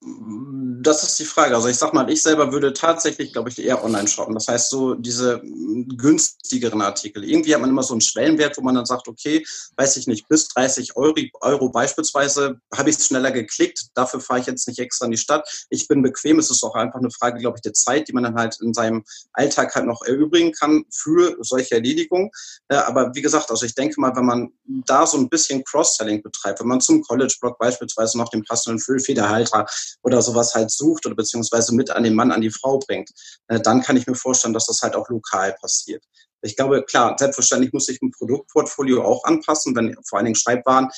[0.00, 1.56] Das ist die Frage.
[1.56, 4.34] Also ich sag mal, ich selber würde tatsächlich, glaube ich, eher online shoppen.
[4.34, 7.24] Das heißt, so diese günstigeren Artikel.
[7.24, 9.44] Irgendwie hat man immer so einen Schwellenwert, wo man dann sagt, okay,
[9.76, 13.88] weiß ich nicht, bis 30 Euro, Euro beispielsweise habe ich es schneller geklickt.
[13.94, 15.66] Dafür fahre ich jetzt nicht extra in die Stadt.
[15.68, 16.38] Ich bin bequem.
[16.38, 18.72] Es ist auch einfach eine Frage, glaube ich, der Zeit, die man dann halt in
[18.72, 22.30] seinem Alltag halt noch erübrigen kann für solche Erledigungen.
[22.68, 26.60] Aber wie gesagt, also ich denke mal, wenn man da so ein bisschen Cross-Selling betreibt,
[26.60, 29.66] wenn man zum College-Blog beispielsweise noch den passenden Füllfederhalter
[30.02, 33.10] oder sowas halt sucht oder beziehungsweise mit an den Mann, an die Frau bringt,
[33.48, 36.04] äh, dann kann ich mir vorstellen, dass das halt auch lokal passiert.
[36.42, 40.88] Ich glaube, klar, selbstverständlich muss ich ein Produktportfolio auch anpassen, wenn vor allen Dingen Schreibwaren,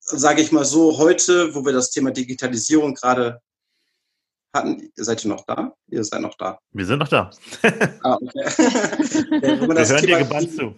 [0.00, 3.40] sage ich mal so, heute, wo wir das Thema Digitalisierung gerade
[4.52, 5.72] hatten, seid ihr noch da?
[5.88, 6.58] Ihr seid noch da.
[6.72, 7.30] Wir sind noch da.
[8.02, 8.44] ah, okay.
[9.40, 10.74] wir hören dir gebannt zu.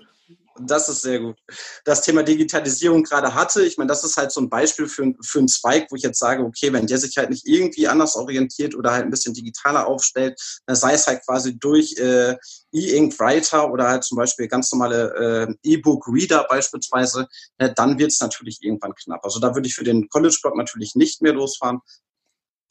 [0.59, 1.39] Das ist sehr gut.
[1.85, 5.39] Das Thema Digitalisierung gerade hatte, ich meine, das ist halt so ein Beispiel für, für
[5.39, 8.75] einen Zweig, wo ich jetzt sage, okay, wenn der sich halt nicht irgendwie anders orientiert
[8.75, 10.39] oder halt ein bisschen digitaler aufstellt,
[10.69, 12.37] sei es halt quasi durch äh,
[12.73, 18.13] E-Ink Writer oder halt zum Beispiel ganz normale äh, E-Book Reader beispielsweise, äh, dann wird
[18.13, 19.25] es natürlich irgendwann knapp.
[19.25, 21.81] Also da würde ich für den College-Blog natürlich nicht mehr losfahren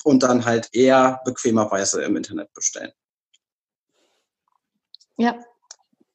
[0.04, 2.92] und dann halt eher bequemerweise im Internet bestellen.
[5.18, 5.36] Ja,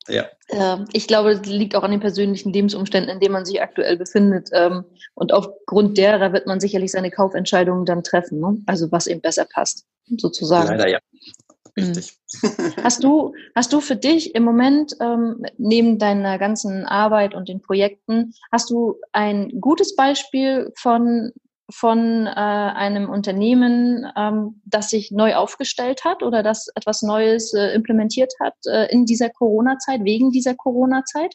[0.09, 0.27] ja.
[0.51, 3.97] Ähm, ich glaube, das liegt auch an den persönlichen Lebensumständen, in denen man sich aktuell
[3.97, 4.51] befindet.
[4.53, 8.41] Ähm, und aufgrund derer wird man sicherlich seine Kaufentscheidungen dann treffen.
[8.41, 8.59] Ne?
[8.67, 10.69] Also was ihm besser passt, sozusagen.
[10.69, 10.99] Leider ja.
[11.77, 11.85] Mhm.
[11.85, 12.17] Richtig.
[12.83, 17.61] Hast du, hast du für dich im Moment ähm, neben deiner ganzen Arbeit und den
[17.61, 21.33] Projekten, hast du ein gutes Beispiel von
[21.71, 27.75] von äh, einem Unternehmen, ähm, das sich neu aufgestellt hat oder das etwas Neues äh,
[27.75, 31.35] implementiert hat äh, in dieser Corona-Zeit, wegen dieser Corona-Zeit?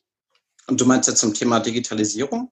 [0.67, 2.49] Und du meinst jetzt zum Thema Digitalisierung?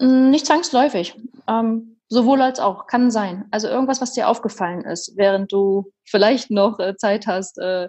[0.00, 1.16] Hm, nicht zwangsläufig.
[1.46, 3.44] Ähm, Sowohl als auch, kann sein.
[3.50, 7.84] Also irgendwas, was dir aufgefallen ist, während du vielleicht noch äh, Zeit hast, äh,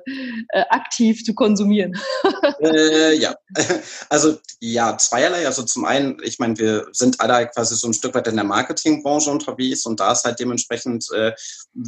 [0.50, 1.98] äh, aktiv zu konsumieren.
[2.60, 3.36] äh, ja,
[4.10, 5.46] also ja, zweierlei.
[5.46, 8.44] Also zum einen, ich meine, wir sind alle quasi so ein Stück weit in der
[8.44, 11.32] Marketingbranche unterwegs und da ist halt dementsprechend, äh,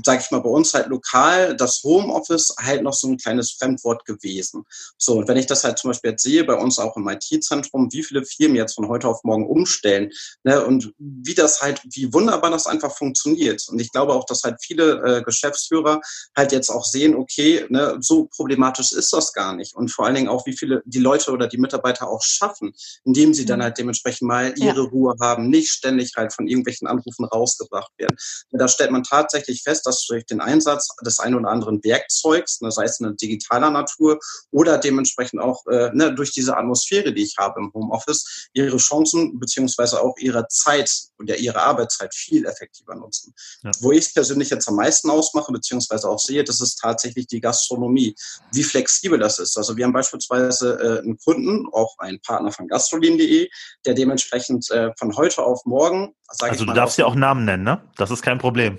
[0.04, 4.06] sage ich mal, bei uns halt lokal das Homeoffice halt noch so ein kleines Fremdwort
[4.06, 4.64] gewesen.
[4.98, 7.92] So, und wenn ich das halt zum Beispiel jetzt sehe, bei uns auch im IT-Zentrum,
[7.92, 10.12] wie viele Firmen jetzt von heute auf morgen umstellen
[10.44, 13.64] ne, und wie das halt, wie wunderbar das einfach funktioniert.
[13.70, 16.02] Und ich glaube auch, dass halt viele äh, Geschäftsführer
[16.36, 19.76] halt jetzt auch sehen, okay, ne, so problematisch ist das gar nicht.
[19.76, 23.34] Und vor allen Dingen auch, wie viele die Leute oder die Mitarbeiter auch schaffen, indem
[23.34, 23.64] sie dann mhm.
[23.64, 24.90] halt dementsprechend mal ihre ja.
[24.90, 28.16] Ruhe haben, nicht ständig halt von irgendwelchen Anrufen rausgebracht werden.
[28.52, 32.72] Da stellt man tatsächlich fest, dass durch den Einsatz des einen oder anderen Werkzeugs, ne,
[32.72, 34.20] sei es eine digitaler Natur
[34.52, 39.40] oder dementsprechend auch äh, ne, durch diese Atmosphäre, die ich habe im Homeoffice, ihre Chancen
[39.40, 43.34] beziehungsweise auch ihre Zeit oder ihre Arbeitszeit viel effektiver nutzen.
[43.64, 43.72] Ja.
[43.80, 47.42] Wo ich es persönlich jetzt am meisten ausmache, beziehungsweise auch sehe, das ist tatsächlich die
[47.42, 48.16] Gastronomie.
[48.54, 49.58] Wie flexibel das ist.
[49.58, 53.50] Also wir haben beispielsweise äh, einen Kunden, auch einen Partner von gastrolin.de,
[53.86, 57.82] der dementsprechend äh, von heute auf morgen, Also du darfst ja auch Namen nennen, ne?
[57.98, 58.78] Das ist kein Problem.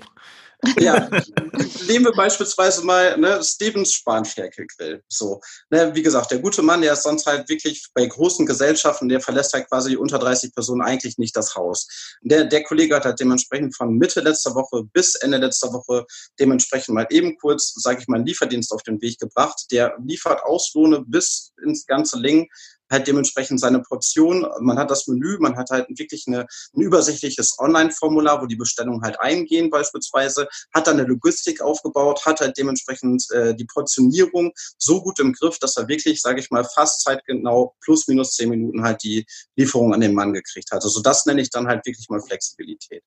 [0.79, 1.09] Ja,
[1.87, 5.03] nehmen wir beispielsweise mal ne, Stevens Spanferkelgrill.
[5.07, 9.09] So, ne, wie gesagt, der gute Mann, der ist sonst halt wirklich bei großen Gesellschaften,
[9.09, 11.87] der verlässt halt quasi unter 30 Personen eigentlich nicht das Haus.
[12.21, 16.05] Der, der Kollege hat halt dementsprechend von Mitte letzter Woche bis Ende letzter Woche
[16.39, 19.65] dementsprechend mal eben kurz, sage ich mal, einen Lieferdienst auf den Weg gebracht.
[19.71, 22.47] Der liefert Auslohne bis ins ganze Ling
[22.93, 24.47] halt dementsprechend seine Portion.
[24.61, 29.01] Man hat das Menü, man hat halt wirklich eine, ein übersichtliches Online-Formular, wo die Bestellungen
[29.01, 35.01] halt eingehen beispielsweise, hat dann eine Logistik aufgebaut, hat halt dementsprechend äh, die Portionierung so
[35.01, 38.83] gut im Griff, dass er wirklich, sage ich mal, fast zeitgenau plus minus zehn Minuten
[38.83, 39.25] halt die
[39.57, 40.83] Lieferung an den Mann gekriegt hat.
[40.83, 43.03] Also das nenne ich dann halt wirklich mal Flexibilität.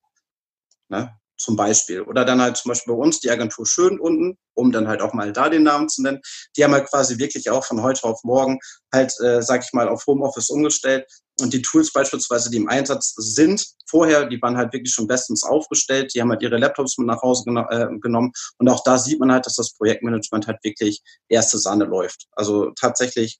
[0.88, 1.16] Ne?
[1.36, 2.02] Zum Beispiel.
[2.02, 5.12] Oder dann halt zum Beispiel bei uns die Agentur Schön unten, um dann halt auch
[5.12, 6.20] mal da den Namen zu nennen.
[6.56, 8.58] Die haben halt quasi wirklich auch von heute auf morgen
[8.92, 11.06] halt, äh, sag ich mal, auf Homeoffice umgestellt.
[11.40, 15.44] Und die Tools beispielsweise, die im Einsatz sind, vorher, die waren halt wirklich schon bestens
[15.44, 16.14] aufgestellt.
[16.14, 18.32] Die haben halt ihre Laptops mit nach Hause geno äh, genommen.
[18.58, 22.26] Und auch da sieht man halt, dass das Projektmanagement halt wirklich erste Sahne läuft.
[22.32, 23.38] Also tatsächlich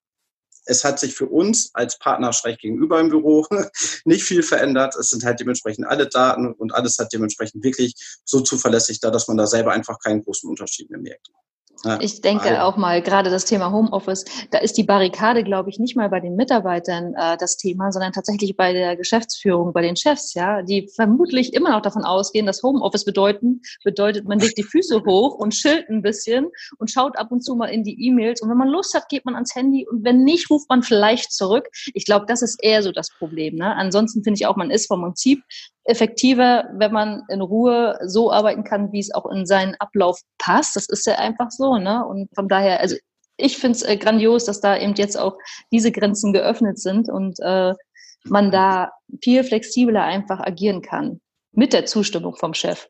[0.67, 3.47] es hat sich für uns als Partner schräg gegenüber im Büro
[4.05, 4.97] nicht viel verändert.
[4.97, 9.29] Es sind halt dementsprechend alle Daten und alles hat dementsprechend wirklich so zuverlässig da, dass
[9.29, 11.29] man da selber einfach keinen großen Unterschied mehr merkt.
[11.85, 12.63] Ja, ich denke also.
[12.63, 16.21] auch mal, gerade das Thema Homeoffice, da ist die Barrikade, glaube ich, nicht mal bei
[16.21, 20.89] den Mitarbeitern äh, das Thema, sondern tatsächlich bei der Geschäftsführung, bei den Chefs, ja, die
[20.95, 25.53] vermutlich immer noch davon ausgehen, dass Homeoffice bedeuten, bedeutet, man legt die Füße hoch und
[25.53, 28.69] chillt ein bisschen und schaut ab und zu mal in die E-Mails und wenn man
[28.69, 31.69] Lust hat, geht man ans Handy und wenn nicht, ruft man vielleicht zurück.
[31.95, 33.57] Ich glaube, das ist eher so das Problem.
[33.57, 33.75] Ne?
[33.75, 35.43] Ansonsten finde ich auch, man ist vom Prinzip
[35.87, 40.77] effektiver, wenn man in Ruhe so arbeiten kann, wie es auch in seinen Ablauf passt.
[40.77, 42.05] Das ist ja einfach so, ne?
[42.05, 42.97] Und von daher, also
[43.37, 45.37] ich finde es äh, grandios, dass da eben jetzt auch
[45.71, 47.75] diese Grenzen geöffnet sind und äh,
[48.25, 51.21] man da viel flexibler einfach agieren kann.
[51.53, 52.89] Mit der Zustimmung vom Chef.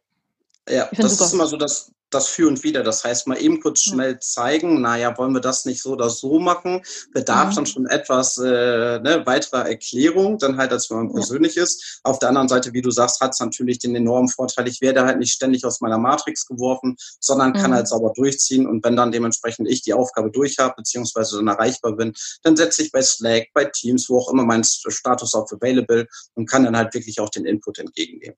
[0.68, 1.24] Ja, das super.
[1.24, 2.82] ist immer so das, das Für und Wider.
[2.82, 6.38] Das heißt, mal eben kurz schnell zeigen, naja, wollen wir das nicht so oder so
[6.38, 7.54] machen, bedarf mhm.
[7.56, 12.00] dann schon etwas äh, ne, weiterer Erklärung, dann halt, als wenn man persönlich ist.
[12.04, 15.04] Auf der anderen Seite, wie du sagst, hat es natürlich den enormen Vorteil, ich werde
[15.04, 17.76] halt nicht ständig aus meiner Matrix geworfen, sondern kann mhm.
[17.76, 21.96] halt sauber durchziehen und wenn dann dementsprechend ich die Aufgabe durch habe, beziehungsweise dann erreichbar
[21.96, 26.06] bin, dann setze ich bei Slack, bei Teams, wo auch immer mein Status auf Available
[26.34, 28.36] und kann dann halt wirklich auch den Input entgegennehmen.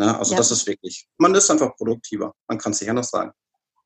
[0.00, 0.18] Ne?
[0.18, 0.38] Also ja.
[0.38, 2.32] das ist wirklich, man ist einfach produktiver.
[2.48, 3.32] Man kann es nicht anders sagen.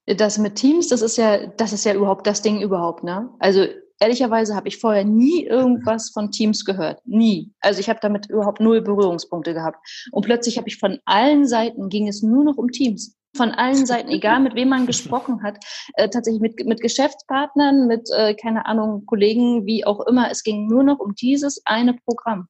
[0.06, 3.30] Das mit Teams, das ist ja, das ist ja überhaupt das Ding überhaupt, ne?
[3.40, 3.66] Also
[3.98, 7.00] ehrlicherweise habe ich vorher nie irgendwas von Teams gehört.
[7.04, 7.52] Nie.
[7.60, 9.78] Also ich habe damit überhaupt null Berührungspunkte gehabt.
[10.12, 13.16] Und plötzlich habe ich von allen Seiten ging es nur noch um Teams.
[13.36, 15.56] Von allen Seiten, egal mit wem man gesprochen hat,
[15.94, 20.30] äh, tatsächlich mit, mit Geschäftspartnern, mit, äh, keine Ahnung, Kollegen, wie auch immer.
[20.30, 22.46] Es ging nur noch um dieses eine Programm.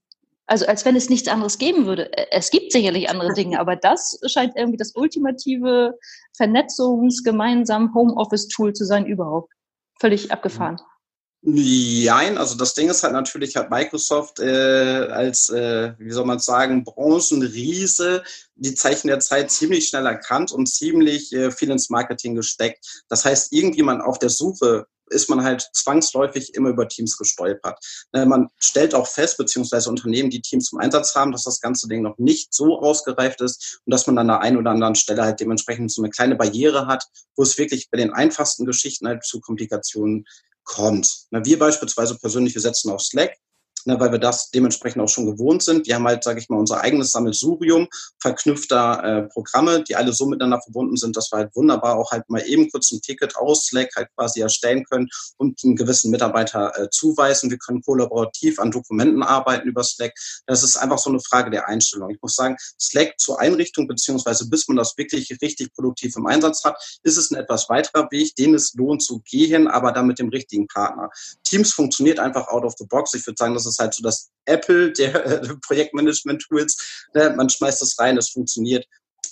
[0.46, 2.10] Also als wenn es nichts anderes geben würde.
[2.30, 5.98] Es gibt sicherlich andere Dinge, aber das scheint irgendwie das ultimative
[6.36, 9.52] Vernetzungs-gemeinsam Homeoffice-Tool zu sein überhaupt.
[10.00, 10.78] Völlig abgefahren.
[11.46, 16.38] Nein, also das Ding ist halt natürlich, hat Microsoft äh, als, äh, wie soll man
[16.38, 18.22] sagen, Branchenriese
[18.54, 23.04] die Zeichen der Zeit ziemlich schnell erkannt und ziemlich äh, viel ins Marketing gesteckt.
[23.10, 27.78] Das heißt, irgendjemand auf der Suche ist man halt zwangsläufig immer über Teams gestolpert.
[28.12, 31.88] Äh, man stellt auch fest, beziehungsweise Unternehmen, die Teams zum Einsatz haben, dass das ganze
[31.88, 35.22] Ding noch nicht so ausgereift ist und dass man an der einen oder anderen Stelle
[35.22, 37.04] halt dementsprechend so eine kleine Barriere hat,
[37.36, 40.24] wo es wirklich bei den einfachsten Geschichten halt zu Komplikationen
[40.64, 41.26] kommt.
[41.30, 43.36] Wir beispielsweise persönlich, wir setzen auf Slack
[43.86, 45.86] ne, weil wir das dementsprechend auch schon gewohnt sind.
[45.86, 47.88] Wir haben halt, sage ich mal, unser eigenes Sammelsurium
[48.20, 52.28] verknüpfter äh, Programme, die alle so miteinander verbunden sind, dass wir halt wunderbar auch halt
[52.28, 56.72] mal eben kurz ein Ticket aus Slack halt quasi erstellen können und einen gewissen Mitarbeiter
[56.78, 57.50] äh, zuweisen.
[57.50, 60.12] Wir können kollaborativ an Dokumenten arbeiten über Slack.
[60.46, 62.10] Das ist einfach so eine Frage der Einstellung.
[62.10, 66.64] Ich muss sagen, Slack zur Einrichtung beziehungsweise bis man das wirklich richtig produktiv im Einsatz
[66.64, 70.18] hat, ist es ein etwas weiterer Weg, den es lohnt zu gehen, aber dann mit
[70.18, 71.10] dem richtigen Partner.
[71.44, 73.14] Teams funktioniert einfach out of the box.
[73.14, 77.06] Ich würde sagen, das ist halt so das Apple der äh, Projektmanagement-Tools.
[77.14, 77.34] Ne?
[77.36, 78.86] Man schmeißt es rein, es funktioniert.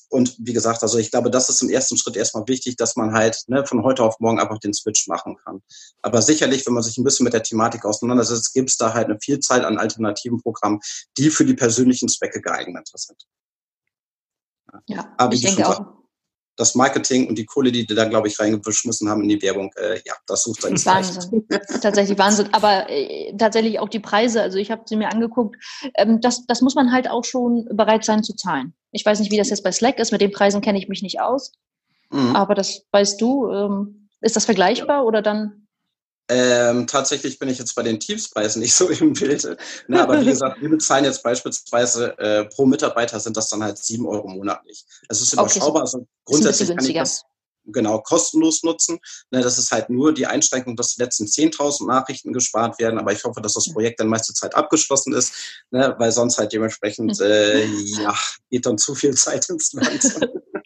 [0.08, 3.14] Und wie gesagt, also ich glaube, das ist im ersten Schritt erstmal wichtig, dass man
[3.14, 5.62] halt ne, von heute auf morgen einfach den Switch machen kann.
[6.02, 9.06] Aber sicherlich, wenn man sich ein bisschen mit der Thematik auseinandersetzt, gibt es da halt
[9.06, 10.80] eine Vielzahl an alternativen Programmen,
[11.16, 13.26] die für die persönlichen Zwecke geeigneter sind.
[14.86, 16.01] Ja, Aber ich denke auch
[16.56, 19.70] das Marketing und die Kohle, die die da, glaube ich, reingeschmissen haben in die Werbung,
[19.76, 21.46] äh, ja, das sucht seinen Wahnsinn.
[21.80, 22.48] tatsächlich Wahnsinn.
[22.52, 25.56] Aber äh, tatsächlich auch die Preise, also ich habe sie mir angeguckt,
[25.94, 28.74] ähm, das, das muss man halt auch schon bereit sein zu zahlen.
[28.90, 31.02] Ich weiß nicht, wie das jetzt bei Slack ist, mit den Preisen kenne ich mich
[31.02, 31.52] nicht aus.
[32.10, 32.36] Mhm.
[32.36, 33.50] Aber das weißt du.
[33.50, 35.02] Ähm, ist das vergleichbar ja.
[35.02, 35.61] oder dann
[36.28, 39.56] ähm, tatsächlich bin ich jetzt bei den Teamspreisen nicht so im Bild.
[39.88, 43.78] Na, aber wie gesagt, wir bezahlen jetzt beispielsweise äh, pro Mitarbeiter sind das dann halt
[43.78, 44.84] sieben Euro monatlich.
[45.08, 45.82] Es ist überschaubar.
[45.82, 47.22] Okay, so also grundsätzlich kann ich das
[47.66, 48.98] genau kostenlos nutzen.
[49.30, 52.98] Ne, das ist halt nur die Einschränkung, dass die letzten 10.000 Nachrichten gespart werden.
[52.98, 55.32] Aber ich hoffe, dass das Projekt dann meiste Zeit abgeschlossen ist,
[55.70, 58.14] ne, weil sonst halt dementsprechend äh, ja
[58.50, 60.02] geht dann zu viel Zeit ins Land.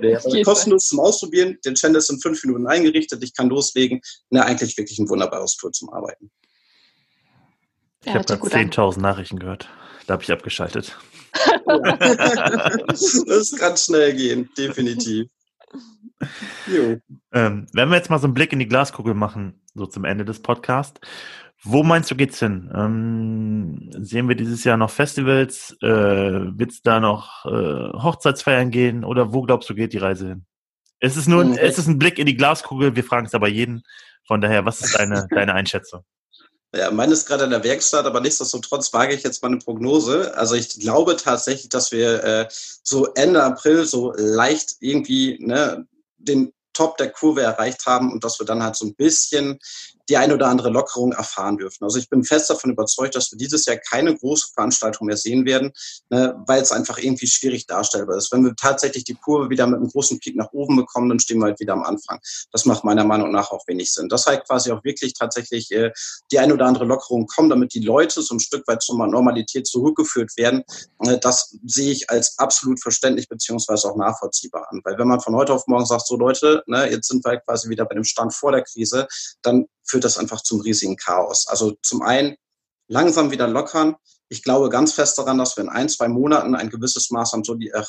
[0.00, 1.58] Nee, also kostenlos zum Ausprobieren.
[1.64, 3.22] Der Channel ist in fünf Minuten eingerichtet.
[3.22, 4.00] Ich kann loslegen.
[4.30, 6.30] Ne, eigentlich wirklich ein wunderbares Tool zum Arbeiten.
[8.00, 9.68] Ich ja, habe gerade 10.000 Nachrichten gehört.
[10.06, 10.96] Da habe ich abgeschaltet.
[11.66, 15.28] das kann schnell gehen, definitiv.
[17.32, 20.24] Ähm, wenn wir jetzt mal so einen Blick in die Glaskugel machen, so zum Ende
[20.24, 21.00] des Podcasts,
[21.64, 22.70] wo meinst du geht's hin?
[22.74, 25.74] Ähm, sehen wir dieses Jahr noch Festivals?
[25.82, 29.04] Äh, Wird es da noch äh, Hochzeitsfeiern gehen?
[29.04, 30.46] Oder wo glaubst du geht die Reise hin?
[31.00, 32.96] Es ist nur, ein, es ist ein Blick in die Glaskugel.
[32.96, 33.82] Wir fragen es aber jeden.
[34.26, 36.04] Von daher, was ist deine, deine Einschätzung?
[36.74, 40.36] Ja, meine ist gerade in der Werkstatt, aber nichtsdestotrotz wage ich jetzt mal eine Prognose.
[40.36, 46.53] Also ich glaube tatsächlich, dass wir äh, so Ende April so leicht irgendwie ne, den
[46.74, 49.58] Top der Kurve erreicht haben und dass wir dann halt so ein bisschen
[50.08, 51.84] die eine oder andere Lockerung erfahren dürfen.
[51.84, 55.46] Also ich bin fest davon überzeugt, dass wir dieses Jahr keine große Veranstaltung mehr sehen
[55.46, 55.72] werden,
[56.10, 58.30] ne, weil es einfach irgendwie schwierig darstellbar ist.
[58.32, 61.38] Wenn wir tatsächlich die Kurve wieder mit einem großen Peak nach oben bekommen, dann stehen
[61.38, 62.18] wir halt wieder am Anfang.
[62.52, 64.08] Das macht meiner Meinung nach auch wenig Sinn.
[64.08, 65.90] Das halt quasi auch wirklich tatsächlich äh,
[66.30, 69.66] die eine oder andere Lockerung kommen, damit die Leute so ein Stück weit zur Normalität
[69.66, 70.64] zurückgeführt werden.
[71.00, 74.82] Äh, das sehe ich als absolut verständlich beziehungsweise auch nachvollziehbar an.
[74.84, 77.44] Weil wenn man von heute auf morgen sagt, so Leute, ne, jetzt sind wir halt
[77.46, 79.06] quasi wieder bei dem Stand vor der Krise,
[79.42, 81.46] dann führt das einfach zum riesigen Chaos.
[81.46, 82.36] Also zum einen
[82.88, 83.96] langsam wieder lockern.
[84.28, 87.42] Ich glaube ganz fest daran, dass wir in ein, zwei Monaten ein gewisses Maß an,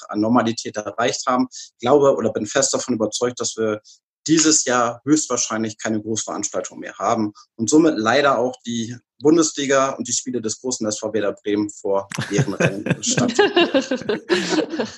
[0.09, 1.47] an Normalität erreicht haben.
[1.51, 3.81] Ich glaube oder bin fest davon überzeugt, dass wir
[4.27, 10.13] dieses Jahr höchstwahrscheinlich keine Großveranstaltung mehr haben und somit leider auch die Bundesliga und die
[10.13, 13.33] Spiele des großen SV Werder Bremen vor leeren Rennen statt.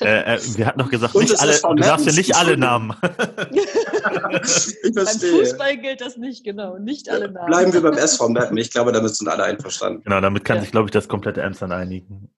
[0.01, 2.95] äh, äh, wir hatten noch gesagt, nicht alle, du darfst ja nicht alle Namen.
[3.51, 5.31] ich verstehe.
[5.31, 6.77] Beim Fußball gilt das nicht, genau.
[6.77, 7.47] Nicht alle Namen.
[7.47, 8.57] Bleiben wir beim SV Meppen.
[8.57, 10.03] Ich glaube, damit sind alle einverstanden.
[10.03, 10.61] Genau, damit kann ja.
[10.63, 12.29] sich, glaube ich, das komplette Emsland einigen.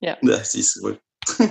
[0.00, 0.16] Ja.
[0.22, 0.98] ja siehst du wohl.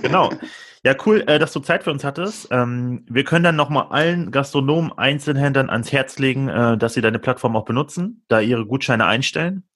[0.02, 0.32] Genau.
[0.84, 2.48] Ja, cool, äh, dass du Zeit für uns hattest.
[2.52, 7.20] Ähm, wir können dann nochmal allen Gastronomen, Einzelhändlern ans Herz legen, äh, dass sie deine
[7.20, 9.68] Plattform auch benutzen, da ihre Gutscheine einstellen.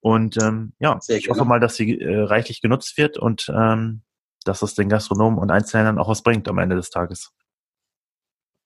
[0.00, 4.02] Und ähm, ja, Sehr ich hoffe mal, dass sie äh, reichlich genutzt wird und ähm,
[4.44, 7.32] dass es den Gastronomen und Einzelhändlern auch was bringt am Ende des Tages.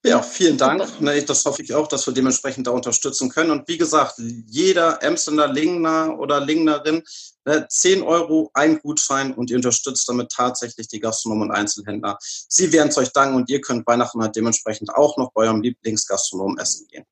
[0.07, 0.87] Ja, vielen Dank.
[1.27, 3.51] Das hoffe ich auch, dass wir dementsprechend da unterstützen können.
[3.51, 7.03] Und wie gesagt, jeder Emsender Lingner oder Lingnerin,
[7.45, 12.19] 10 ne, Euro, ein Gutschein und ihr unterstützt damit tatsächlich die Gastronomen und Einzelhändler.
[12.21, 15.63] Sie werden es euch danken und ihr könnt Weihnachten halt dementsprechend auch noch bei eurem
[15.63, 17.05] Lieblingsgastronomen essen gehen.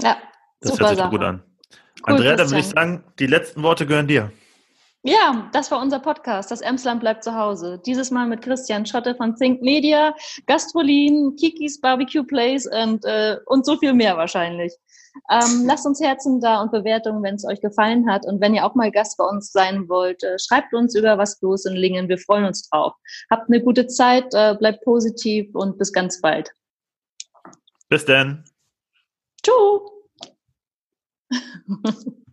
[0.00, 0.16] Ja,
[0.60, 1.10] das super hört sich Sache.
[1.10, 1.42] gut an.
[2.06, 4.32] Cool, Andrea, dann würde ich sagen, die letzten Worte gehören dir.
[5.06, 6.50] Ja, das war unser Podcast.
[6.50, 7.78] Das Emsland bleibt zu Hause.
[7.84, 10.14] Dieses Mal mit Christian Schotte von Think Media,
[10.46, 14.72] Gastrolin, Kikis Barbecue Place und, äh, und so viel mehr wahrscheinlich.
[15.30, 18.24] Ähm, lasst uns Herzen da und Bewertungen, wenn es euch gefallen hat.
[18.24, 21.38] Und wenn ihr auch mal Gast bei uns sein wollt, äh, schreibt uns über was
[21.42, 22.08] los in Lingen.
[22.08, 22.94] Wir freuen uns drauf.
[23.30, 26.50] Habt eine gute Zeit, äh, bleibt positiv und bis ganz bald.
[27.90, 28.42] Bis dann.
[29.42, 29.82] Tschüss.